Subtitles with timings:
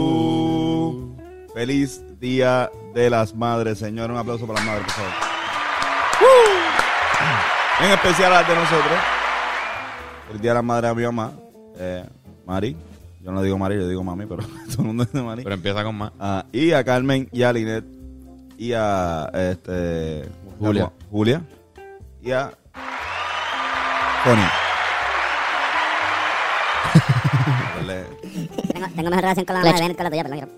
[1.54, 4.10] Feliz Día de las Madres, señor.
[4.12, 5.12] Un aplauso para las madres, por favor.
[6.22, 7.84] Uh.
[7.84, 8.98] En especial a las de nosotros.
[10.32, 11.34] El Día de las Madres a mi mamá.
[11.78, 12.06] Eh,
[12.46, 12.78] Mari.
[13.22, 15.44] Yo no digo Mari, yo digo mami, pero todo el mundo dice Mari.
[15.44, 16.14] Pero empieza con más.
[16.18, 17.84] Ah, y a Carmen y a Linet
[18.58, 20.94] y a este Julia.
[21.12, 21.42] Julia
[22.24, 22.54] y a
[24.24, 24.67] Tony.
[28.98, 30.40] Tengo, mejor relación con la madre de Bennett que la tuya, perdón.
[30.40, 30.54] quiero-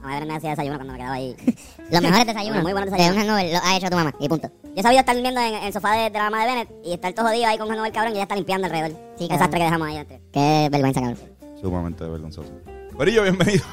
[0.00, 1.34] La madre me hacía desayuno cuando me quedaba ahí.
[1.90, 3.24] Los mejores desayunos Muy buenos de desayunos.
[3.24, 4.14] un hangover lo ha hecho tu mamá.
[4.20, 4.48] Y punto.
[4.62, 6.68] Yo he sabido estar viendo en, en el sofá de, de la mamá de Bennett
[6.84, 8.90] y estar todo jodido ahí con un el cabrón y ella está limpiando alrededor.
[8.90, 9.28] Sí, cabrón.
[9.30, 10.18] desastre que dejamos ahí adentro.
[10.32, 11.18] Qué vergüenza, cabrón.
[11.60, 12.50] Sumamente vergonzoso.
[12.96, 13.64] Corillo, bienvenido.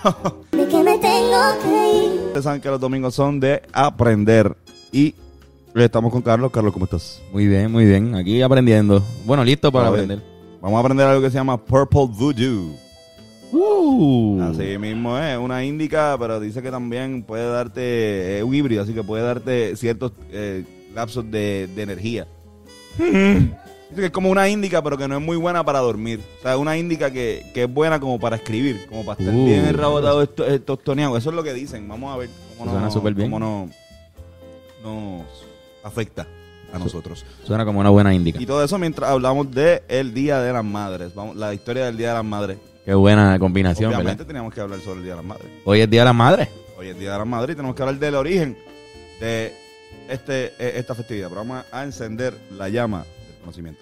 [0.51, 2.19] ¿De qué me tengo que ir?
[2.27, 4.55] Ustedes saben que los domingos son de aprender.
[4.91, 5.13] Y
[5.75, 6.51] estamos con Carlos.
[6.51, 7.21] Carlos, ¿cómo estás?
[7.33, 8.15] Muy bien, muy bien.
[8.15, 9.03] Aquí aprendiendo.
[9.25, 10.21] Bueno, listo para aprender.
[10.61, 12.75] Vamos a aprender algo que se llama Purple Voodoo.
[13.51, 14.41] Uh.
[14.41, 18.93] Así mismo es, una índica, pero dice que también puede darte, es un híbrido, así
[18.93, 22.27] que puede darte ciertos eh, lapsos de, de energía.
[22.97, 26.19] Dice que es como una índica, pero que no es muy buena para dormir.
[26.39, 29.45] O sea, una índica que, que es buena como para escribir, como para estar Uh.
[29.45, 31.15] bien enrabotado, esto, eh, tostoneado.
[31.17, 31.87] Eso es lo que dicen.
[31.87, 33.29] Vamos a ver cómo, Suena nos, súper bien.
[33.29, 33.71] cómo nos,
[34.83, 35.25] nos
[35.83, 36.27] afecta
[36.73, 37.25] a nosotros.
[37.45, 38.41] Suena como una buena indica.
[38.41, 41.13] Y todo eso mientras hablamos del el Día de las Madres.
[41.13, 42.57] Vamos, la historia del Día de las Madres.
[42.85, 44.27] Qué buena combinación, Obviamente ¿verdad?
[44.27, 45.47] teníamos que hablar sobre el Día de las Madres.
[45.63, 46.49] Hoy es Día de la Madre.
[46.77, 48.55] Hoy es Día de las Madres y tenemos que hablar del origen
[49.19, 49.53] de
[50.07, 51.29] este, eh, esta festividad.
[51.29, 53.81] Pero vamos a encender la llama del conocimiento.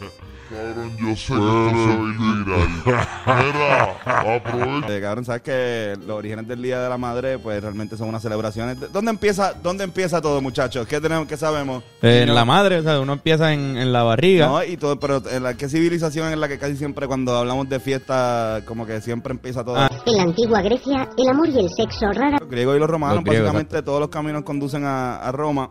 [0.60, 3.44] Cabrón, yo sé que esto se va a ir viral.
[3.44, 4.96] Mira, aprovecha.
[4.96, 8.22] Eh, cabrón, sabes que los orígenes del Día de la Madre, pues realmente son unas
[8.22, 8.78] celebraciones.
[8.78, 10.86] ¿De- ¿Dónde empieza, dónde empieza todo, muchachos?
[10.86, 11.82] ¿Qué tenemos, qué sabemos?
[12.02, 14.46] Eh, en la madre, o sea, uno empieza en, en la barriga.
[14.48, 17.68] No, y todo, pero en la qué civilización en la que casi siempre cuando hablamos
[17.68, 19.76] de fiesta, como que siempre empieza todo.
[19.76, 19.90] Ah.
[20.06, 23.16] En la antigua Grecia, el amor y el sexo rara Los griegos y los romanos,
[23.16, 25.70] Los griegos, básicamente todos los caminos conducen a, a Roma.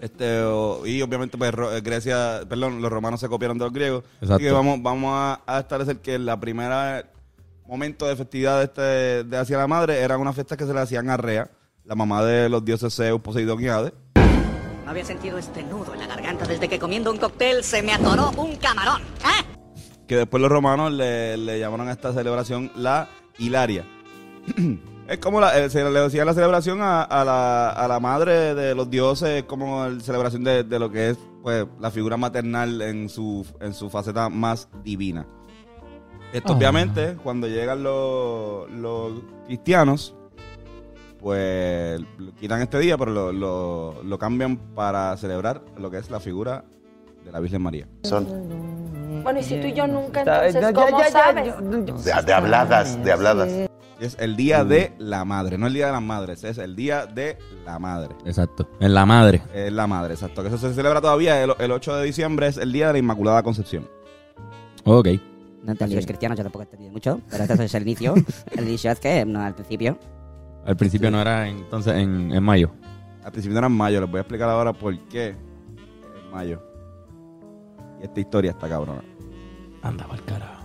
[0.00, 0.40] Este,
[0.84, 4.04] y obviamente, pues Ro- eh, Grecia, perdón, los romanos se copiaron de los griegos.
[4.20, 4.54] Así Exacto.
[4.54, 7.04] vamos, vamos a, a establecer que la primera
[7.66, 10.80] momento de festividad de, este, de hacia la madre eran unas fiestas que se le
[10.80, 11.50] hacían a Rea,
[11.84, 13.92] la mamá de los dioses Zeus, Poseidón y Hades.
[14.84, 17.92] No había sentido este nudo en la garganta desde que comiendo un cóctel se me
[17.92, 19.02] atoró un camarón.
[19.02, 19.44] ¿eh?
[20.06, 23.08] que después los romanos le, le llamaron a esta celebración la
[23.38, 23.84] Hilaria.
[25.08, 28.54] es como la, eh, se le decía la celebración a, a la, a la madre
[28.54, 32.82] de los dioses, como la celebración de, de lo que es pues la figura maternal
[32.82, 35.26] en su, en su faceta más divina.
[36.32, 36.56] Esto Ah.
[36.56, 39.12] obviamente, cuando llegan los, los
[39.46, 40.14] cristianos,
[41.20, 46.10] pues lo quitan este día, pero lo, lo, lo cambian para celebrar lo que es
[46.10, 46.64] la figura
[47.24, 47.86] de la Virgen María.
[49.22, 52.26] Bueno, y si tú y yo nunca, entonces, ¿cómo ya, ya, sabes?
[52.26, 53.48] de habladas, de habladas.
[53.98, 57.06] Es el día de la madre, no el día de las madres, es el día
[57.06, 58.14] de la madre.
[58.26, 58.68] Exacto.
[58.78, 59.42] En la madre.
[59.54, 60.42] Es la madre, exacto.
[60.42, 61.42] Que eso se celebra todavía.
[61.42, 63.88] El, el 8 de diciembre es el día de la Inmaculada Concepción.
[64.84, 65.08] Ok.
[65.62, 65.96] No entendí.
[65.96, 68.14] Los cristianos yo tampoco he entendido mucho, pero este es el inicio.
[68.52, 69.98] el inicio es que, no, al principio.
[70.64, 72.70] Al principio no era entonces en, en mayo.
[73.24, 75.36] Al principio no era en mayo, les voy a explicar ahora por qué es
[76.30, 76.62] mayo.
[78.00, 79.02] Y esta historia está cabrona.
[79.82, 80.55] Anda el carajo.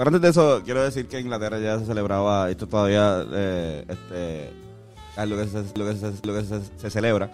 [0.00, 3.84] Pero antes de eso, quiero decir que en Inglaterra ya se celebraba, esto todavía eh,
[3.86, 4.44] este,
[5.14, 7.30] es lo que se, lo que se, lo que se, se celebra.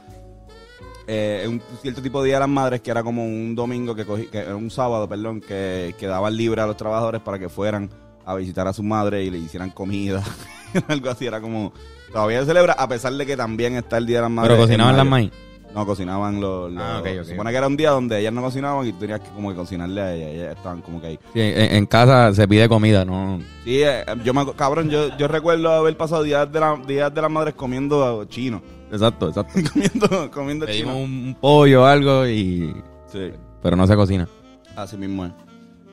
[1.06, 4.04] Eh, un cierto tipo de Día de las Madres que era como un domingo, que,
[4.04, 7.48] cogí, que era un sábado, perdón, que, que daban libre a los trabajadores para que
[7.48, 7.88] fueran
[8.24, 10.24] a visitar a su madre y le hicieran comida.
[10.88, 11.72] Algo así, era como...
[12.12, 14.54] Todavía se celebra, a pesar de que también está el Día de las Madres.
[14.56, 15.30] Pero cocinaban las maíz.
[15.76, 16.72] No, cocinaban los...
[16.72, 17.24] los- Ah, ok, ok.
[17.24, 19.50] Se supone que era un día donde ellas no cocinaban y tú tenías que como
[19.50, 20.30] que cocinarle a ellas.
[20.30, 21.18] Ellas estaban como que ahí.
[21.34, 23.38] Sí, en, en casa se pide comida, ¿no?
[23.62, 27.20] Sí, eh, yo me, cabrón, yo, yo recuerdo haber pasado días de, la, días de
[27.22, 28.62] las madres comiendo chino.
[28.90, 29.52] Exacto, exacto.
[29.72, 31.04] comiendo comiendo Pedimos chino.
[31.04, 32.74] un, un pollo o algo y...
[33.12, 33.30] Sí,
[33.62, 34.26] Pero no se cocina.
[34.74, 35.32] así mismo es.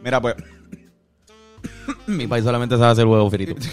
[0.01, 0.35] Mira, pues,
[2.07, 3.53] Mi país solamente sabe hacer huevo frito.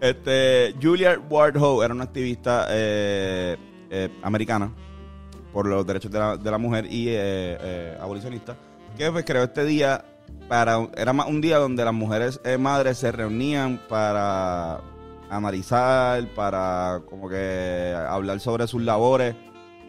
[0.00, 3.56] Este, Julia Ward Howe era una activista eh,
[3.92, 4.72] eh, americana
[5.52, 7.14] por los derechos de la, de la mujer y eh,
[7.60, 8.56] eh, abolicionista,
[8.96, 10.04] que pues, creó este día
[10.48, 14.80] para era más un día donde las mujeres eh, madres se reunían para
[15.30, 19.34] analizar, para como que hablar sobre sus labores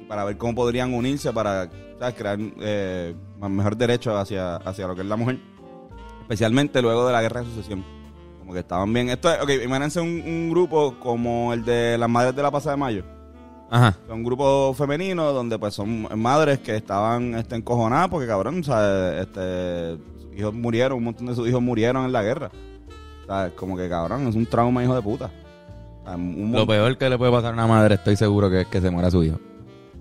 [0.08, 1.70] para ver cómo podrían unirse para
[2.16, 5.40] crear mejor derecho hacia, hacia lo que es la mujer,
[6.22, 7.86] especialmente luego de la guerra de sucesión.
[8.40, 9.08] Como que estaban bien.
[9.08, 12.72] Esto es, ok, imagínense un, un grupo como el de las madres de la Plaza
[12.72, 13.13] de Mayo.
[13.70, 13.98] Ajá.
[14.08, 18.64] Son un grupo femenino donde pues son madres que estaban este, encojonadas porque cabrón, o
[18.64, 22.52] sea, este, sus hijos murieron, un montón de sus hijos murieron en la guerra.
[23.24, 25.32] O sea, como que cabrón, es un trauma hijo de puta.
[26.02, 28.62] O sea, un Lo peor que le puede pasar a una madre, estoy seguro que
[28.62, 29.40] es que se muera su hijo.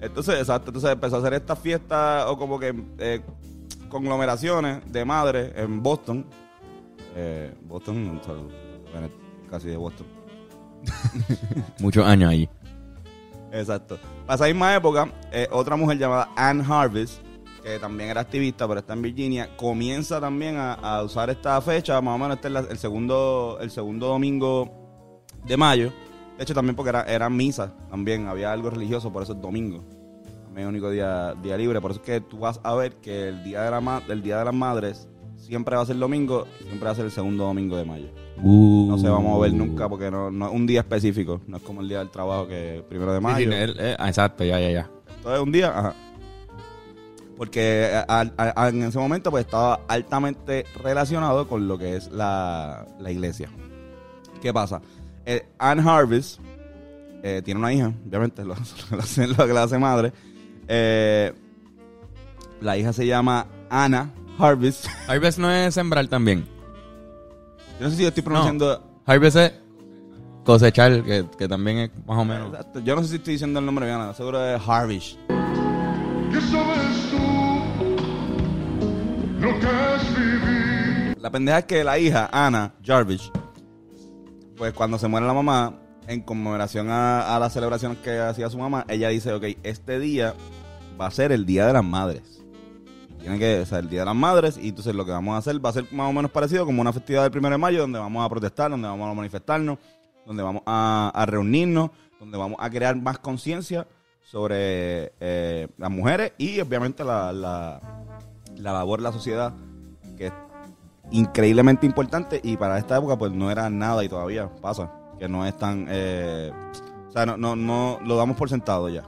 [0.03, 3.21] Entonces, exacto, entonces empezó a hacer estas fiestas o como que eh,
[3.89, 6.27] conglomeraciones de madres en Boston.
[7.15, 8.21] Eh, Boston,
[9.49, 10.07] casi de Boston.
[11.79, 12.49] Muchos años allí.
[13.53, 13.99] Exacto.
[14.27, 17.21] Para esa misma época, eh, otra mujer llamada Anne Harvest,
[17.63, 22.15] que también era activista, pero está en Virginia, comienza también a, usar esta fecha, más
[22.15, 24.73] o menos este el segundo, el segundo domingo
[25.45, 25.93] de mayo.
[26.37, 29.85] De hecho, también porque era, era misa, también había algo religioso, por eso es domingo.
[30.53, 31.81] Es el único día, libre.
[31.81, 35.09] Por eso es que tú vas a ver que el el día de las madres
[35.53, 38.09] siempre va a ser domingo y siempre va a ser el segundo domingo de mayo.
[38.43, 41.43] No se va a mover nunca porque no, no es un día específico.
[41.47, 43.51] No es como el día del trabajo que es primero de mayo.
[43.53, 44.91] sí, eh, ah, exacto, ya, ya, ya.
[45.17, 45.95] Entonces un día, ajá.
[47.37, 52.11] Porque a- a- a- en ese momento pues estaba altamente relacionado con lo que es
[52.13, 53.49] la, la iglesia.
[54.41, 54.81] ¿Qué pasa?
[55.27, 56.41] Eh, Anne Harvest
[57.23, 58.55] eh, tiene una hija, obviamente, lo,
[58.91, 60.13] lo hace- lo que le hace madre.
[60.69, 61.33] Eh,
[62.61, 64.11] la hija se llama Anna
[64.43, 64.87] Harvest.
[65.07, 66.45] Harvest no es sembrar también.
[67.79, 68.83] Yo no sé si yo estoy pronunciando...
[69.07, 69.53] Harvest es
[70.45, 72.49] cosechar, que, que también es más o menos.
[72.49, 75.17] Exacto, Yo no sé si estoy diciendo el nombre bien, seguro es Harvest.
[75.29, 77.19] ¿Qué sabes tú?
[79.39, 79.67] Lo que
[79.97, 81.17] es vivir.
[81.21, 83.31] La pendeja es que la hija, Ana Jarvis,
[84.57, 85.79] pues cuando se muere la mamá,
[86.09, 90.35] en conmemoración a, a las celebraciones que hacía su mamá, ella dice, ok, este día
[91.01, 92.42] va a ser el Día de las Madres.
[93.23, 95.65] Tiene que ser el Día de las Madres y entonces lo que vamos a hacer
[95.65, 98.01] va a ser más o menos parecido como una festividad del 1 de mayo donde
[98.01, 99.79] vamos a protestar, donde vamos a manifestarnos,
[100.27, 103.87] donde vamos a, reunirnos, donde vamos a crear más conciencia
[104.25, 107.81] sobre eh, las mujeres y obviamente la, la,
[108.57, 109.55] la labor de la sociedad
[110.17, 110.33] que es
[111.13, 114.91] increíblemente importante y para esta época pues no era nada y todavía pasa,
[115.21, 115.87] que no es tan...
[115.89, 116.51] eh,
[117.09, 119.05] o sea, no, no, no lo damos por sentado ya.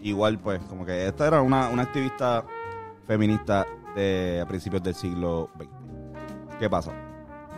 [0.00, 2.44] Igual pues como que esta era una, una activista
[3.06, 5.68] feminista de a principios del siglo XX.
[6.58, 6.92] ¿Qué pasa?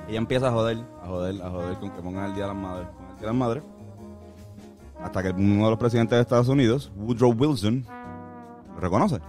[0.08, 2.62] Ella empieza a joder, a joder, a joder con que pongan el Día de las
[2.62, 3.62] Madres, con el Día de las Madres,
[5.02, 7.84] hasta que uno de los presidentes de Estados Unidos, Woodrow Wilson,
[8.74, 9.20] lo reconoce.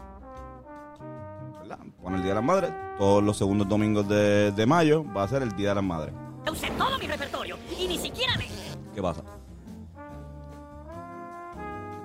[1.60, 1.80] ¿Verdad?
[2.02, 5.28] Pone el Día de las Madres, todos los segundos domingos de, de mayo va a
[5.28, 6.14] ser el Día de las Madres.
[6.52, 8.46] Usé todo mi repertorio y ni siquiera me...
[8.94, 9.22] ¿Qué pasa?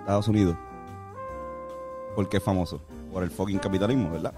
[0.01, 0.57] Estados Unidos.
[2.15, 2.81] ¿Por qué es famoso?
[3.15, 4.35] Por el fucking capitalismo, ¿verdad?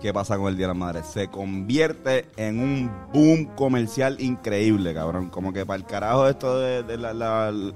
[0.00, 1.06] ¿Qué pasa con el Día de las Madres?
[1.06, 5.30] Se convierte en un boom comercial increíble, cabrón.
[5.30, 7.72] Como que para el carajo esto de, de la, la- la-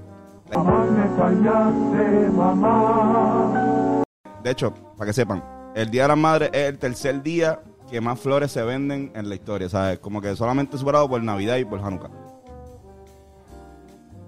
[4.43, 5.43] De hecho, para que sepan,
[5.75, 7.59] el Día de las Madres es el tercer día
[7.89, 9.99] que más flores se venden en la historia, ¿sabes?
[9.99, 12.09] Como que solamente superado por Navidad y por Hanukkah.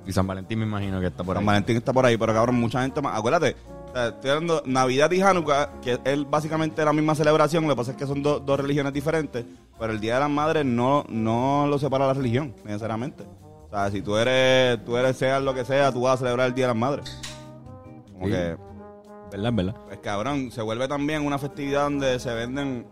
[0.06, 1.42] Y San Valentín me imagino que está por ahí.
[1.42, 3.18] San Valentín está por ahí, pero cabrón, mucha gente más.
[3.18, 3.56] Acuérdate,
[3.90, 7.76] o sea, estoy hablando Navidad y Hanukkah, que es básicamente la misma celebración, lo que
[7.78, 9.46] pasa es que son do- dos religiones diferentes,
[9.80, 13.24] pero el Día de las Madres no, no lo separa la religión, necesariamente.
[13.24, 16.48] O sea, si tú eres, tú eres, sea lo que sea, tú vas a celebrar
[16.48, 17.22] el Día de las Madres.
[18.14, 18.32] Como Sí.
[18.32, 18.58] que,
[19.32, 19.54] ¿Verdad?
[19.54, 19.76] ¿Verdad?
[19.88, 22.88] pues cabrón, se vuelve también una festividad donde se venden,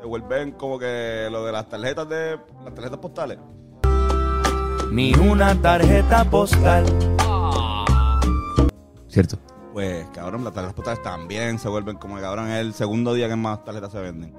[0.00, 3.38] se vuelven como que lo de las tarjetas de, las tarjetas postales.
[4.90, 6.84] Ni una tarjeta postal.
[9.08, 9.36] Cierto.
[9.72, 13.28] Pues, cabrón, las tarjetas postales también se vuelven como que, cabrón, es el segundo día
[13.28, 14.34] que más tarjetas se venden.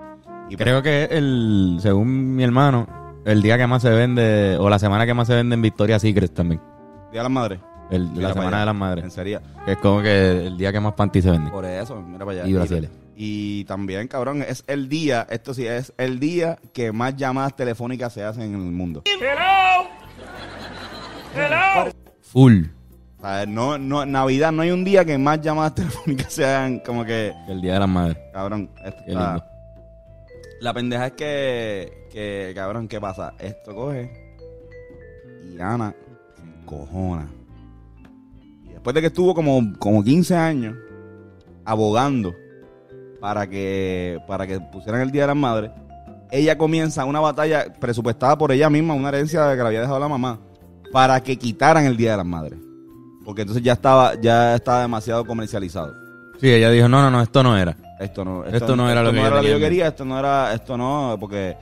[0.49, 2.87] Y pues, Creo que es el, según mi hermano,
[3.25, 6.01] el día que más se vende, o la semana que más se vende en Victoria's
[6.01, 6.59] Secret también.
[7.11, 7.59] Día de las Madres.
[7.89, 8.59] El- Mira la para semana allá.
[8.59, 9.13] de las En madres.
[9.13, 9.41] serio.
[9.65, 11.51] Que es como que el día que más panty se vende.
[11.51, 12.49] Por eso, mira para allá.
[12.49, 12.89] Y brasiles.
[13.15, 18.13] Y también, cabrón, es el día, esto sí, es el día que más llamadas telefónicas
[18.13, 19.03] se hacen en el mundo.
[22.21, 22.63] Full.
[23.47, 27.33] No, no, Navidad no hay un día que más llamadas telefónicas se hagan como que,
[27.47, 28.17] El día de las madres.
[28.33, 29.43] cabrón, esto Qué lindo.
[30.59, 33.33] La pendeja es que, que, cabrón, ¿qué pasa?
[33.39, 34.11] Esto coge
[35.51, 35.95] Y Ana
[36.35, 37.27] se encojona.
[38.63, 40.75] Y después de que estuvo como, como 15 años
[41.65, 42.35] abogando
[43.19, 45.71] para que, para que pusieran el Día de las Madres,
[46.31, 50.07] ella comienza una batalla presupuestada por ella misma, una herencia que le había dejado la
[50.07, 50.39] mamá,
[50.91, 52.59] para que quitaran el Día de las Madres.
[53.31, 55.95] Porque entonces ya estaba, ya estaba demasiado comercializado.
[56.41, 57.77] Sí, ella dijo, no, no, no, esto no era.
[57.97, 60.19] Esto no, Esto no era lo que no era lo que yo quería, esto no
[60.19, 61.55] era, esto no, porque,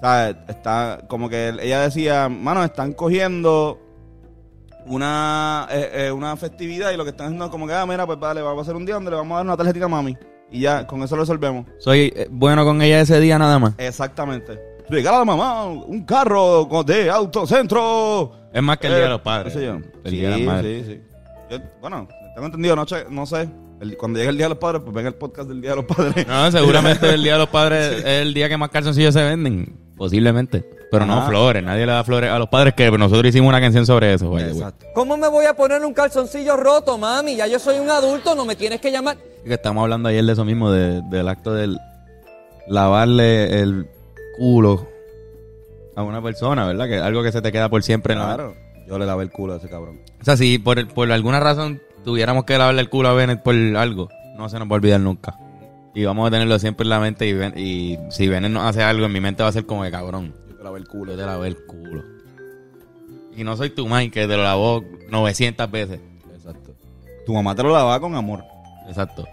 [0.00, 0.36] ¿sabes?
[0.48, 3.78] Está, como que ella decía, mano, están cogiendo
[4.86, 8.06] una, eh, eh, una festividad y lo que están haciendo es como que, ah, mira,
[8.06, 9.88] pues vale, vamos a hacer un día donde le vamos a dar una tarjetita a
[9.88, 10.16] mami.
[10.50, 11.66] Y ya, con eso lo resolvemos.
[11.80, 13.74] Soy eh, bueno con ella ese día nada más.
[13.76, 14.58] Exactamente.
[14.88, 18.32] Regala a la mamá un carro de autocentro.
[18.52, 19.52] Es más que el Día de los Padres.
[19.52, 19.74] qué sé yo.
[19.74, 20.86] El sí, Día de las Madres.
[20.86, 21.09] sí, sí.
[21.50, 23.48] Yo, bueno, tengo entendido, no, sé- no sé.
[23.80, 25.76] El- cuando llegue el Día de los Padres, pues venga el podcast del Día de
[25.76, 26.26] los Padres.
[26.26, 29.76] No, seguramente el Día de los Padres es el día que más calzoncillos se venden.
[29.96, 30.64] Posiblemente.
[30.90, 31.62] Pero no flores.
[31.62, 34.30] Nadie le da flores a los padres que nosotros hicimos una canción sobre eso.
[34.30, 34.44] way.
[34.44, 34.86] Exacto.
[34.94, 37.36] ¿Cómo me voy a poner un calzoncillo roto, mami?
[37.36, 39.16] Ya yo soy un adulto, no me tienes que llamar.
[39.44, 41.78] Que estamos hablando ayer de eso mismo, de- del acto del
[42.66, 43.88] lavarle el
[44.38, 44.88] culo
[45.96, 46.88] a una persona, ¿verdad?
[46.88, 48.14] Que algo que se te queda por siempre.
[48.14, 48.54] en la- Claro.
[48.88, 50.00] Yo le lavé el culo a ese cabrón.
[50.20, 53.54] O sea, si por, por alguna razón tuviéramos que lavarle el culo a Bennett por
[53.54, 55.38] algo, no se nos va a olvidar nunca.
[55.94, 58.82] Y vamos a tenerlo siempre en la mente y, Ben- y si Bennett nos hace
[58.82, 60.34] algo, en mi mente va a ser como de cabrón.
[60.48, 61.12] Yo te lavé el culo.
[61.12, 62.04] Yo te lavé el culo.
[63.36, 66.00] Y no soy tu Mike que te lo lavó 900 veces.
[66.34, 66.72] Exacto.
[67.26, 68.44] Tu mamá te lo lavaba con amor.
[68.88, 69.24] Exacto.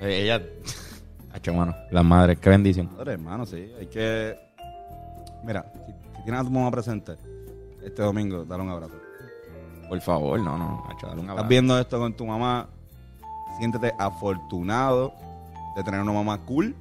[0.00, 0.42] Eh, ella...
[1.32, 1.74] Hacho, mano.
[1.90, 2.90] Las madres, qué bendición.
[2.96, 3.70] Madre, hermano, sí.
[3.78, 4.36] Hay que.
[5.44, 7.12] Mira, si, si tienes a tu mamá presente
[7.84, 8.94] este domingo, dale un abrazo.
[9.88, 10.84] Por favor, no, no.
[10.88, 11.48] Hacho, dale un Estás abrazo.
[11.48, 12.68] viendo esto con tu mamá.
[13.58, 15.12] Siéntete afortunado
[15.76, 16.74] de tener una mamá cool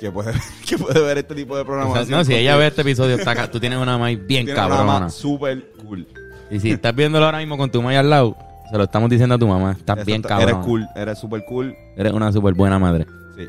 [0.00, 0.32] que puede,
[0.68, 2.06] que puede ver este tipo de O programas.
[2.06, 4.68] sea, no, si ella ve este episodio, está tú tienes una Mike bien Tienes una
[4.68, 4.92] cabrona.
[4.92, 6.06] mamá super cool.
[6.50, 8.36] Y si estás viéndolo ahora mismo con tu Mike al lado,
[8.70, 9.72] se lo estamos diciendo a tu mamá.
[9.72, 10.50] Estás bien cabrona.
[10.52, 11.74] Eres cool, eres super cool.
[11.96, 13.06] Eres una súper buena madre.
[13.36, 13.46] Sí.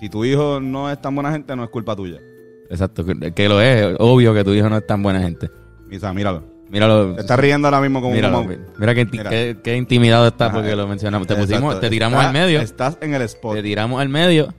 [0.00, 2.18] Si tu hijo no es tan buena gente, no es culpa tuya.
[2.70, 3.96] Exacto, que, lo es.
[3.98, 5.50] Obvio que tu hijo no es tan buena gente.
[5.86, 6.42] Misa, míralo.
[6.68, 7.14] Míralo.
[7.14, 9.30] Se está riendo ahora mismo como Míralo, un mira que, Mira.
[9.30, 11.26] qué, qué intimidado está Ajá, porque lo mencionamos.
[11.26, 12.60] Te pusimos, te tiramos Está- al medio.
[12.60, 13.54] Estás en el spot.
[13.56, 14.52] Te tiramos al medio.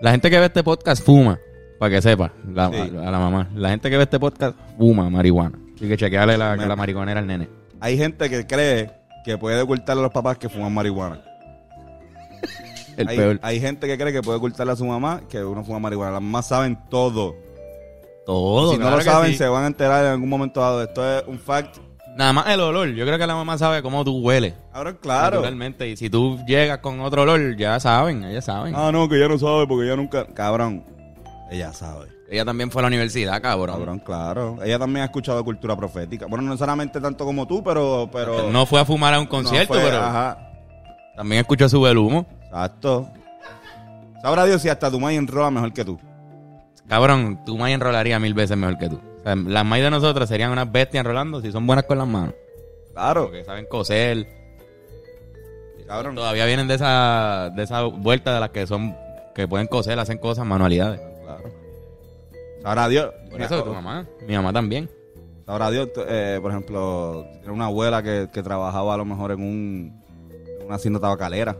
[0.00, 1.40] La gente que ve este podcast fuma,
[1.80, 2.92] para que sepa, la- Sí.
[3.02, 3.48] a, a la mamá.
[3.56, 5.58] La gente que ve este podcast fuma marihuana.
[5.74, 7.48] Así que chequeale la, la marihuana al nene.
[7.80, 8.90] Hay gente que cree
[9.24, 11.20] que puede ocultarle a los papás que fuman marihuana.
[12.98, 13.38] El hay, peor.
[13.42, 16.12] hay gente que cree que puede ocultarle a su mamá que uno fuma marihuana.
[16.12, 17.34] Las mamás saben todo.
[18.26, 18.72] Todo.
[18.72, 19.38] si no claro lo que saben, sí.
[19.38, 20.82] se van a enterar en algún momento dado.
[20.82, 21.78] Esto es un fact.
[22.16, 22.88] Nada más el olor.
[22.88, 24.54] Yo creo que la mamá sabe cómo tú hueles.
[24.72, 25.36] Ahora, claro.
[25.36, 25.88] Naturalmente.
[25.88, 28.74] Y si tú llegas con otro olor, ya saben, ellas saben.
[28.76, 30.26] Ah, no, que ella no sabe porque ella nunca.
[30.34, 30.84] Cabrón.
[31.50, 32.08] Ella sabe.
[32.30, 33.76] Ella también fue a la universidad, cabrón.
[33.78, 34.58] Cabrón, claro.
[34.62, 36.26] Ella también ha escuchado cultura profética.
[36.26, 38.10] Bueno, no necesariamente tanto como tú, pero.
[38.12, 40.36] pero No fue a fumar a un no concierto, fue- pero Ajá.
[41.16, 42.26] también escuchó su humo.
[42.48, 43.08] Exacto.
[44.22, 45.98] Sabrá Dios si hasta tu madre enrola mejor que tú.
[46.88, 48.96] Cabrón, tu May enrolaría mil veces mejor que tú.
[48.96, 52.08] O sea, las May de nosotros serían unas bestias enrolando si son buenas con las
[52.08, 52.34] manos.
[52.92, 53.24] Claro.
[53.24, 54.26] Porque saben coser.
[55.86, 56.14] Cabrón.
[56.14, 58.96] Todavía vienen de esa, de esa vuelta de las que son,
[59.34, 61.00] que pueden coser, hacen cosas, manualidades.
[61.22, 61.44] Claro.
[62.62, 63.10] Sabrá Dios.
[63.30, 64.90] Por eso tu mamá, mi mamá también.
[65.46, 69.40] Sabrá Dios, eh, por ejemplo, tiene una abuela que, que trabajaba a lo mejor en
[69.40, 70.02] un
[70.60, 71.56] en una hacienda tabacalera.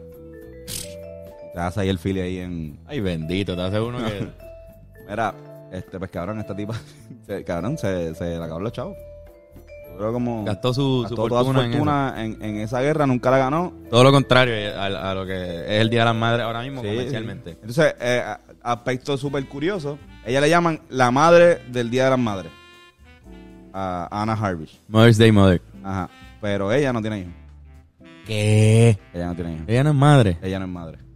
[1.59, 2.79] Te hace ahí el fili ahí en.
[2.87, 4.29] Ay, bendito, te hace uno que...
[5.11, 5.35] Mira,
[5.73, 6.75] este, pues cabrón, esta tipa,
[7.27, 8.97] se, cabrón, se, se le acabó los chavos.
[9.97, 10.45] Creo como.
[10.45, 13.73] Gastó su, su toda su fortuna en fortuna en, en esa guerra, nunca la ganó.
[13.91, 16.81] Todo lo contrario a, a lo que es el Día de las Madres ahora mismo,
[16.81, 17.51] Sí, comercialmente.
[17.55, 17.59] sí.
[17.61, 18.23] Entonces, eh,
[18.63, 22.53] aspecto súper curioso, ella le llaman la madre del Día de las Madres.
[23.73, 24.79] A Anna Harvish.
[24.87, 25.61] Mother's Day Mother.
[25.83, 26.09] Ajá.
[26.41, 27.33] Pero ella no tiene hijos.
[28.25, 28.97] ¿Qué?
[29.13, 29.65] Ella no tiene hijos.
[29.67, 30.39] Ella no es madre.
[30.41, 31.08] Ella no es madre.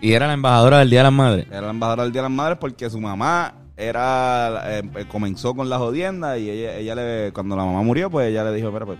[0.00, 1.46] Y era la embajadora del Día de las Madres.
[1.50, 5.68] Era la embajadora del Día de las Madres porque su mamá era eh, comenzó con
[5.70, 8.86] la jodienda y ella, ella le, cuando la mamá murió, pues ella le dijo, pero
[8.86, 8.98] pues,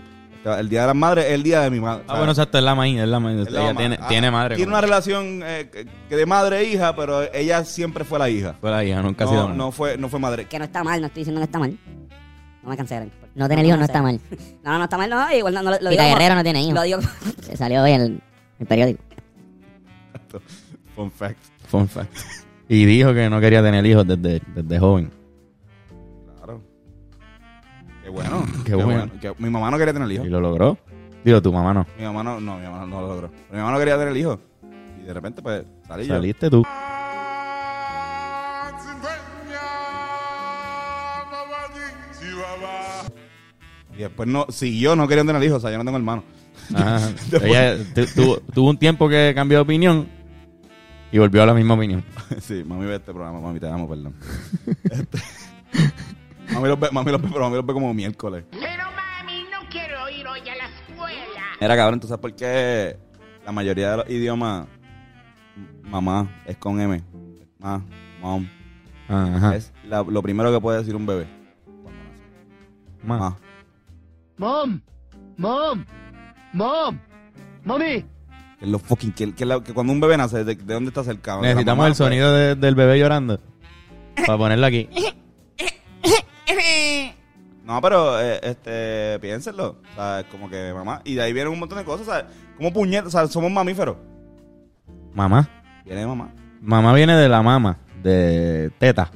[0.59, 2.03] el Día de las Madres es el día de mi madre.
[2.07, 3.47] Ah, bueno, exacto, es la maíz, es la maíz.
[3.47, 3.79] Ella mamá.
[3.79, 4.55] tiene, Ah, tiene madre.
[4.55, 5.69] Tiene como- una relación eh,
[6.09, 8.55] que- de madre e hija, pero ella siempre fue la hija.
[8.59, 9.57] Fue la hija, nunca ha sido No, madre.
[9.59, 10.45] no fue, no fue madre.
[10.45, 11.77] Que no está mal, no estoy diciendo que está mal.
[12.63, 13.11] No me cancelen.
[13.35, 14.19] No tener hijos no está mal.
[14.63, 16.73] No, no, no está mal, no, igual no, no, lo como- Guerrero no tiene hijos.
[16.73, 16.99] Lo digo.
[17.41, 18.21] Se salió hoy en el,
[18.59, 19.03] el periódico.
[21.01, 21.39] Fun fact.
[21.67, 22.15] Fun fact.
[22.69, 25.11] Y dijo que no quería tener hijos desde, desde joven.
[26.37, 26.61] Claro.
[28.03, 28.45] Qué bueno.
[28.65, 29.09] Qué bueno.
[29.19, 30.27] Que mi mamá no quería tener hijos.
[30.27, 30.77] Y lo logró.
[31.23, 31.85] Digo, tu mamá no.
[31.97, 33.29] Mi mamá no, no, mi mamá no lo logró.
[33.31, 34.39] Pero mi mamá no quería tener hijos.
[35.01, 36.13] Y de repente, pues, salí yo.
[36.15, 36.63] Saliste tú.
[38.71, 39.61] Pennsylvania,
[41.31, 41.81] nobody,
[43.95, 46.23] Y después no, siguió no queriendo tener hijos, o sea, yo no tengo hermano.
[46.73, 47.09] Ajá.
[47.43, 50.07] Ella tu- tu- tuvo un tiempo que cambió de opinión
[51.11, 52.03] y volvió a la misma opinión.
[52.41, 54.15] sí, mami ve este programa, mami te amo, perdón.
[54.91, 55.19] Este,
[56.53, 58.43] mami los ve, mami los ve, pero mami los ve como miércoles.
[58.51, 61.41] Pero mami, no quiero ir hoy a la escuela.
[61.59, 62.97] Era cabrón, ¿tú sabes por qué
[63.45, 64.67] la mayoría de los idiomas
[65.83, 67.01] mamá es con M?
[67.59, 67.83] Ma,
[68.21, 68.47] mom.
[69.07, 69.55] Ajá.
[69.55, 71.27] Es la- lo primero que puede decir un bebé.
[73.03, 73.17] Ma.
[73.17, 73.37] Ma.
[74.37, 74.81] Mom,
[75.37, 75.85] mom,
[76.53, 76.99] mom,
[77.63, 78.05] mommy.
[78.61, 81.01] Lo fucking, que, que la- que cuando un bebé nace, ¿de, de dónde está?
[81.01, 83.39] De la Necesitamos el sonido de- del bebé llorando.
[84.25, 84.87] Para ponerlo aquí.
[87.63, 89.77] No, pero eh, este, piénsenlo.
[89.91, 91.01] O sea, es como que mamá.
[91.05, 92.25] Y de ahí vienen un montón de cosas, ¿sabes?
[92.57, 93.97] Como puñetas, o sea, somos mamíferos.
[95.13, 95.47] Mamá.
[95.85, 96.33] Viene de mamá.
[96.61, 99.09] Mamá viene de la mama, de teta.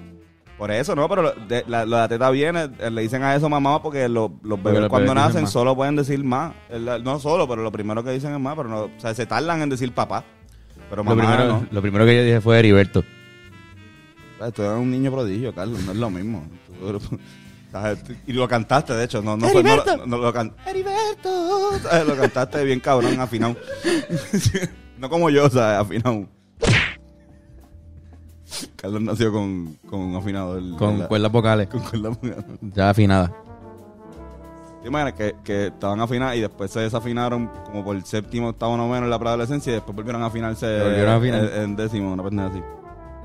[0.57, 1.09] Por eso, ¿no?
[1.09, 3.81] Pero lo de, la, lo de la teta viene, eh, le dicen a eso mamá
[3.83, 6.53] porque lo- los bebés los cuando bebés nacen solo pueden decir más.
[7.03, 9.61] No solo, pero lo primero que dicen es más, pero no, o sea, se tardan
[9.61, 10.23] en decir papá.
[10.89, 11.67] Pero Lo mamá primero, no.
[11.71, 13.03] lo primero que yo dije fue Heriberto.
[14.53, 16.45] Tú eres un niño prodigio, Carlos, no es lo mismo.
[18.25, 19.61] Y lo cantaste, de hecho, no, no fue...
[19.61, 21.71] No, no, no lo can- Heriberto.
[21.83, 22.07] ¿sabes?
[22.07, 23.57] Lo cantaste bien cabrón, afinado.
[24.97, 25.79] no como yo, ¿sabes?
[25.81, 26.25] Afinado.
[28.75, 30.61] Carlos nació con, con un afinador.
[30.77, 31.67] Con cuerdas vocales.
[31.67, 32.45] Con cuerdas vocales.
[32.73, 33.31] Ya afinada.
[34.81, 38.77] ¿Te imaginas que, que estaban afinadas y después se desafinaron como por el séptimo, octavo,
[38.77, 41.43] noveno en la preadolescencia y después volvieron a afinarse Volvieron a afinar.
[41.55, 42.61] en, en décimo, una pendeja así.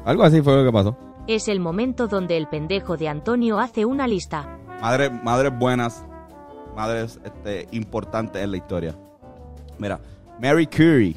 [0.06, 0.96] Algo así fue lo que pasó.
[1.26, 4.58] Es el momento donde el pendejo de Antonio hace una lista.
[4.80, 6.02] Madres, madres buenas,
[6.74, 8.94] madres este, importantes en la historia.
[9.78, 10.00] Mira,
[10.40, 11.14] Mary Curie.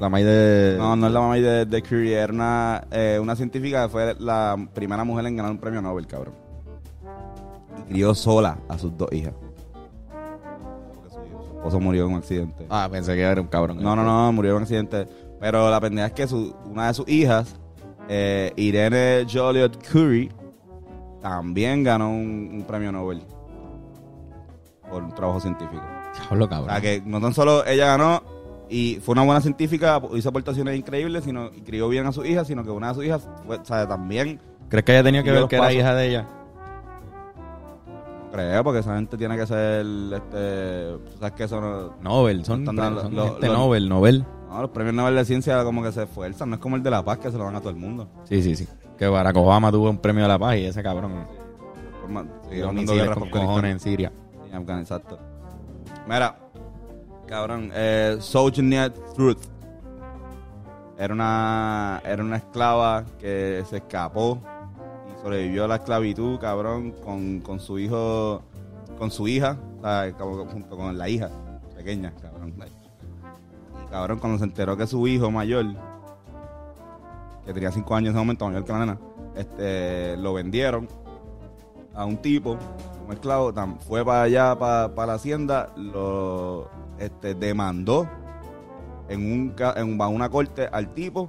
[0.00, 0.76] La maíz de...
[0.78, 4.16] No, no es la mamá de, de Curie, era una, eh, una científica que fue
[4.18, 6.34] la primera mujer en ganar un premio Nobel, cabrón.
[7.88, 9.34] Y crió sola a sus dos hijas.
[10.94, 12.66] Porque su, su esposo murió en un accidente.
[12.70, 13.82] Ah, pensé que era un cabrón.
[13.82, 15.06] No, no, no, murió en un accidente.
[15.38, 17.54] Pero la pendeja es que su, una de sus hijas,
[18.08, 20.30] eh, Irene Joliot Curie,
[21.20, 23.22] también ganó un, un premio Nobel
[24.90, 25.82] por un trabajo científico.
[26.22, 26.70] Diablo, O cabrón.
[26.70, 28.22] sea, que no tan solo ella ganó
[28.70, 32.44] y fue una buena científica, hizo aportaciones increíbles, sino y crió bien a su hija,
[32.44, 35.32] sino que una de sus hijas fue, o sea, también, ¿Crees que haya tenido que
[35.32, 36.28] ver que era hija de ella?
[38.24, 41.94] no creo, porque esa gente tiene que ser, este, sabes que eso no...
[42.00, 43.02] Nobel, son, son lo-
[43.32, 44.24] gente lo- Nobel, Nobel.
[44.48, 46.90] No, los premios Nobel de Ciencia como que se esfuerzan, no es como el de
[46.90, 48.08] la paz que se lo dan a todo el mundo.
[48.24, 48.68] Sí, sí, sí.
[48.96, 51.24] Que Barack Obama tuvo un premio de la paz y ese cabrón.
[52.50, 54.12] Sí, dando misiles guerra con cojones en Siria.
[54.48, 55.18] En Afganistán, exacto.
[56.08, 56.36] Mira,
[57.30, 58.18] cabrón, eh,
[59.14, 59.38] Truth.
[60.98, 64.42] Era una, era una esclava que se escapó
[65.08, 68.42] y sobrevivió a la esclavitud, cabrón, con, con su hijo,
[68.98, 69.56] con su hija,
[70.18, 71.30] como junto con la hija
[71.74, 72.52] pequeña, cabrón.
[72.52, 75.66] Y cabrón, cuando se enteró que su hijo mayor,
[77.46, 78.98] que tenía 5 años en ese momento, mayor que la nena,
[79.36, 80.88] este, lo vendieron
[81.94, 82.56] a un tipo,
[83.06, 88.08] un esclavo, fue para allá, para, la hacienda, lo este, demandó
[89.08, 91.28] en, un, en una corte al tipo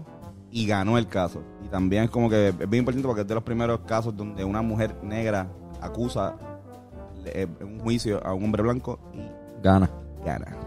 [0.52, 1.42] y ganó el caso.
[1.66, 4.44] Y también es como que es bien importante porque es de los primeros casos donde
[4.44, 5.48] una mujer negra
[5.82, 6.36] acusa
[7.26, 9.22] eh, en un juicio a un hombre blanco y
[9.62, 9.90] Gana.
[10.26, 10.58] gana.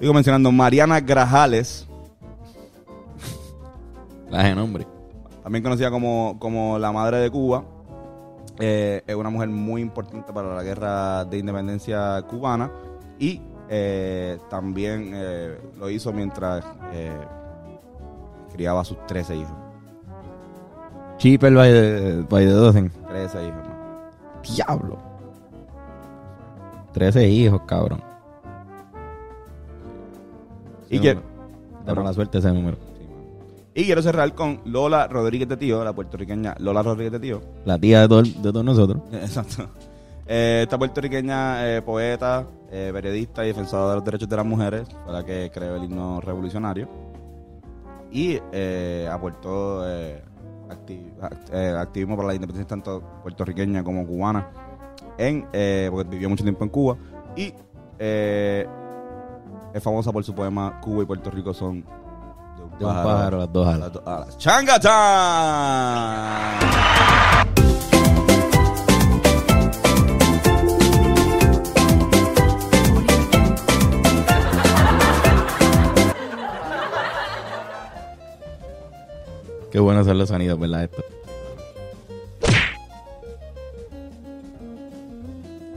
[0.00, 1.86] Sigo mencionando Mariana Grajales,
[4.30, 4.86] La de nombre.
[5.42, 7.64] también conocida como, como la madre de Cuba.
[8.58, 12.70] Eh, es una mujer muy importante para la guerra de independencia cubana
[13.18, 16.64] y eh, también eh, lo hizo mientras
[18.52, 19.52] criaba a sus 13 hijos.
[21.18, 22.90] Cheaper by the, by the dozen.
[23.08, 23.76] 13 hijos, ¿no?
[24.42, 24.98] Diablo.
[26.92, 28.02] 13 hijos, cabrón.
[30.88, 31.18] Y que-.
[31.84, 32.76] Da mala suerte ese número.
[33.78, 37.40] Y quiero cerrar con Lola Rodríguez de Tío, la puertorriqueña Lola Rodríguez de Tío.
[37.66, 39.02] La tía de, todo de todos nosotros.
[39.12, 39.68] Exacto.
[40.26, 44.88] Eh, esta puertorriqueña eh, poeta, eh, periodista y defensora de los derechos de las mujeres,
[45.04, 46.88] fue la que creó el himno revolucionario.
[48.10, 54.48] Y eh, aportó acti- act- activismo para la independencia tanto puertorriqueña como cubana,
[55.18, 55.42] en,
[55.90, 56.96] porque vivió mucho tiempo en Cuba.
[57.36, 57.52] Y
[57.98, 61.84] es famosa por su poema Cuba y Puerto Rico son
[62.78, 63.80] De un pájaro, las dos alas.
[63.80, 64.38] las dos alas.
[64.38, 64.96] ¡Changa Time!
[79.70, 80.84] Qué bueno son los sonidos, ¿verdad?
[80.84, 81.04] Esto.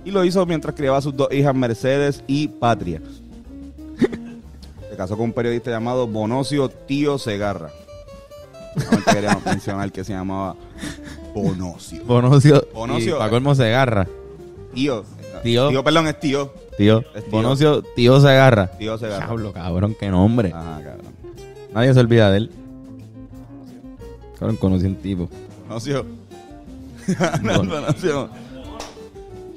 [0.09, 2.99] y lo hizo mientras criaba a sus dos hijas Mercedes y Patria.
[4.99, 7.69] Casó con un periodista llamado Bonocio Tío Segarra.
[8.77, 10.57] Solamente quería mencionar que se llamaba
[11.33, 12.03] Bonocio.
[12.03, 12.67] Bonocio.
[12.73, 13.15] Bonocio.
[13.15, 14.09] Y para colmo se agarra.
[14.73, 15.05] Tío.
[15.41, 15.69] Tío.
[15.69, 16.53] Tío, perdón, es tío.
[16.77, 16.99] Tío.
[17.15, 17.31] Es tío.
[17.31, 18.67] Bonocio, tío se agarra.
[18.77, 19.27] Tío Segarra.
[19.27, 20.51] Diablo, cabrón, qué nombre.
[20.53, 21.13] Ajá, cabrón.
[21.73, 22.51] Nadie se olvida de él.
[24.37, 25.29] Cabrón, conocí un tipo.
[25.65, 26.05] Bonocio.
[27.41, 28.29] Bonocio.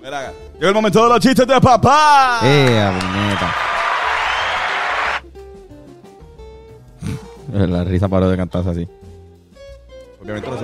[0.05, 2.39] Mira, llegó el momento de los chistes de papá.
[2.45, 3.72] ¡Eh, puñeta!
[7.69, 8.89] La risa paró de cantarse así.
[10.23, 10.61] Obviamente los,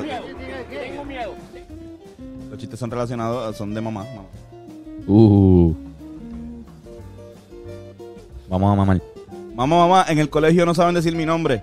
[2.51, 4.05] los chistes son relacionados, son de mamá.
[4.05, 4.29] mamá.
[5.07, 5.75] Uh.
[8.49, 9.03] Vamos a mamar.
[9.55, 11.63] Mamá, mamá, en el colegio no saben decir mi nombre.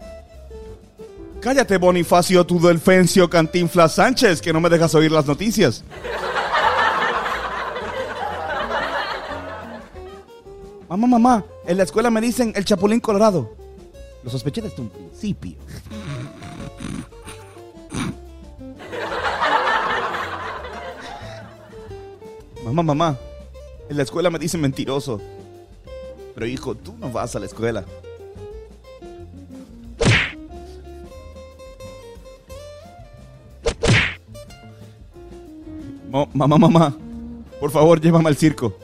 [1.40, 5.84] Cállate, Bonifacio Tudelfencio Cantinflas Sánchez, que no me dejas oír las noticias.
[10.90, 13.65] Mamá, mamá, en la escuela me dicen el Chapulín Colorado.
[14.26, 15.56] Lo sospeché desde un principio.
[22.64, 23.20] Mamá, mamá,
[23.88, 25.22] en la escuela me dicen mentiroso.
[26.34, 27.86] Pero hijo, tú no vas a la escuela.
[36.34, 36.98] Mamá, mamá,
[37.60, 38.76] por favor, llévame al circo.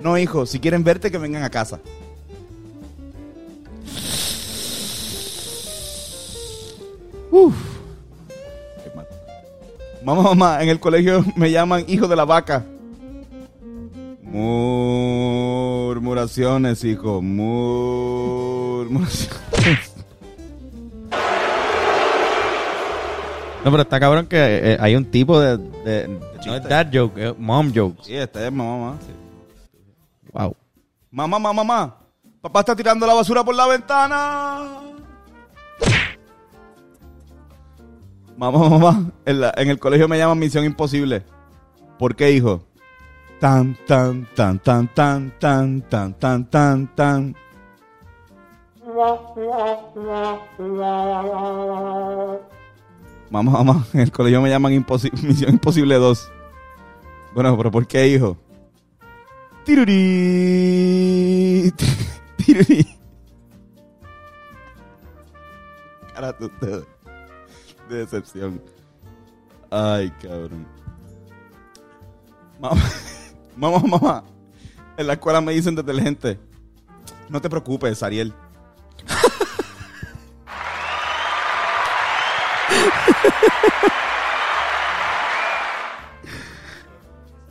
[0.00, 1.80] No, hijo, si quieren verte, que vengan a casa.
[10.04, 12.64] Mamá, mamá, en el colegio me llaman hijo de la vaca.
[14.22, 17.20] Murmuraciones, hijo.
[17.22, 19.40] Murmuraciones.
[23.64, 24.38] No, pero está cabrón que
[24.72, 25.58] eh, hay un tipo de.
[25.58, 26.08] de-
[26.46, 28.04] no es dad joke, es mom jokes.
[28.06, 28.96] Sí, este es mamá, mamá.
[30.32, 30.56] Wow.
[31.10, 31.96] Mamá, mamá, mamá.
[32.40, 34.69] Papá está tirando la basura por la ventana.
[38.40, 39.12] Mamá, mamá.
[39.26, 41.22] En, la- en el colegio me llaman Misión Imposible.
[41.98, 42.62] ¿Por qué, hijo?
[43.38, 47.36] Tan, tan, tan, tan, tan, tan, tan, tan, tan, tan.
[53.30, 53.86] Mamá, mamá.
[53.92, 56.30] En el colegio me llaman Imposi- Misión Imposible 2.
[57.34, 58.36] Bueno, pero ¿por qué, hijo?
[59.64, 59.92] Tirurí.
[62.36, 62.86] Tirurí.
[66.14, 66.84] Cara de ustedes.
[67.90, 68.62] De decepción.
[69.68, 70.64] Ay, cabrón.
[72.60, 72.80] Mamá,
[73.56, 74.24] mamá, mamá.
[74.96, 76.38] En la escuela me dicen detergente.
[77.28, 78.32] No te preocupes, Ariel.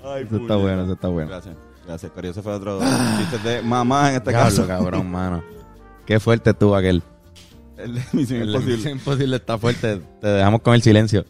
[0.04, 1.30] Ay, Eso está bueno, eso está bueno.
[1.30, 1.56] Gracias.
[1.86, 2.32] Gracias, Corio.
[2.32, 2.80] Ese fue otro
[3.18, 4.66] chiste de mamá en este caso.
[4.68, 5.44] cabrón, mano.
[6.06, 7.04] Qué fuerte estuvo aquel.
[7.84, 8.76] El de Misión El Imposible.
[8.78, 10.02] Misión Imposible está fuerte.
[10.22, 11.26] Te dejamos con el silencio.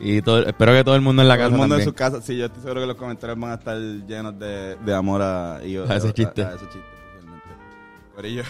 [0.00, 1.88] Y todo, espero que todo el mundo en la Todo casa el mundo en también.
[1.88, 2.20] su casa.
[2.20, 5.60] Sí, yo estoy seguro que los comentarios van a estar llenos de, de amor a,
[5.64, 6.42] y- A ese chiste.
[6.42, 7.48] A, ese chiste, especialmente.
[8.14, 8.42] Corillo.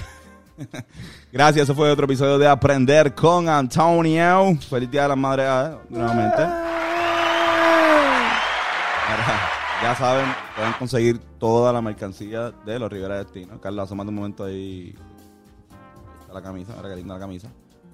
[1.32, 4.56] Gracias, eso fue otro episodio de Aprender con Antonio.
[4.70, 6.42] Feliz Día de las Madres ah, nuevamente.
[9.10, 9.50] Mira,
[9.82, 13.60] ya saben, pueden conseguir toda la mercancía de los Rivera Destino.
[13.60, 14.94] Carlos, asómate un momento ahí.
[16.34, 17.48] La camisa, mira qué linda la camisa.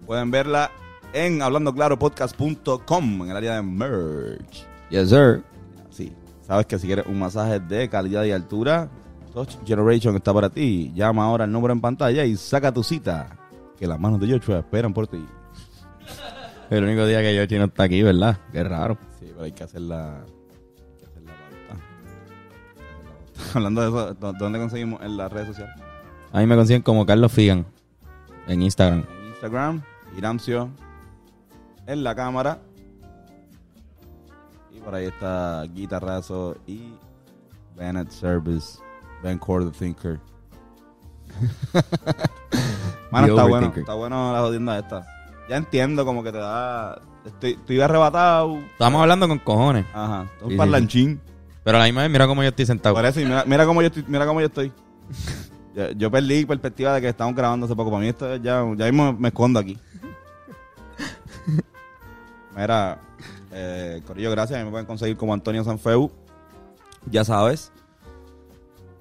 [0.06, 0.70] Pueden verla
[1.12, 4.66] en hablandoclaropodcast.com en el área de merch.
[4.88, 5.44] Yes, sir.
[5.90, 6.12] Sí,
[6.46, 8.88] sabes que si quieres un masaje de calidad y altura,
[9.34, 10.90] Touch Generation está para ti.
[10.94, 13.36] Llama ahora al número en pantalla y saca tu cita.
[13.78, 15.24] Que las manos de Joshua esperan por ti.
[16.70, 18.38] El único día que Yoshi no está aquí, ¿verdad?
[18.52, 18.96] Qué raro.
[19.18, 20.24] Sí, pero hay que hacer la, hay
[20.98, 21.72] que hacer la pauta.
[21.74, 23.52] Hay que hacer la pauta.
[23.54, 25.74] Hablando de eso, ¿dó- ¿dónde conseguimos en las redes sociales?
[26.32, 27.66] A mí me consiguen como Carlos Figan
[28.50, 29.04] en Instagram.
[29.20, 29.82] En Instagram,
[30.16, 30.70] Iramcio
[31.86, 32.60] en la cámara.
[34.72, 36.94] Y por ahí está Guitarrazo y
[37.76, 38.78] Bennett Service,
[39.22, 40.20] Ben Core the Thinker.
[43.10, 45.06] Mano, The está bueno, está bueno la jodienda esta.
[45.48, 47.00] Ya entiendo como que te da...
[47.24, 48.58] Estoy, estoy arrebatado.
[48.58, 49.84] Estamos hablando con cojones.
[49.92, 51.20] Ajá, un sí, parlanchín.
[51.64, 52.94] Pero a la misma vez, mira cómo yo estoy sentado.
[52.94, 54.04] Parece, mira, mira cómo yo estoy.
[54.08, 54.72] Mira cómo yo estoy.
[55.80, 57.90] yo, yo perdí perspectiva de que estamos grabando hace poco.
[57.90, 59.78] Para mí esto es ya, ya mismo me escondo aquí.
[62.56, 62.98] Mira,
[63.52, 64.58] eh, Corillo, gracias.
[64.58, 66.10] A mí me pueden conseguir como Antonio Sanfeu.
[67.10, 67.72] Ya sabes.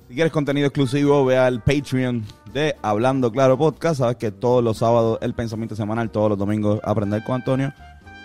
[0.07, 3.99] Si quieres contenido exclusivo, ve al Patreon de Hablando Claro Podcast.
[3.99, 7.73] Sabes que todos los sábados el pensamiento semanal, todos los domingos aprender con Antonio.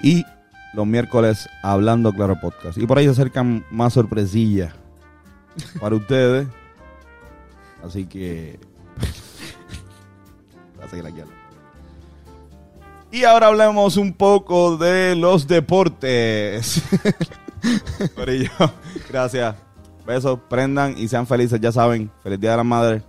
[0.03, 0.25] Y
[0.73, 2.79] los miércoles Hablando Claro Podcast.
[2.79, 4.73] Y por ahí se acercan más sorpresillas
[5.81, 6.47] para ustedes.
[7.85, 8.59] Así que...
[10.77, 11.45] Voy a seguir aquí hablando.
[13.11, 16.83] Y ahora hablemos un poco de los deportes.
[18.17, 18.51] Corillo,
[19.09, 19.55] gracias.
[20.05, 22.11] Besos, prendan y sean felices, ya saben.
[22.23, 23.03] Feliz Día de la Madre.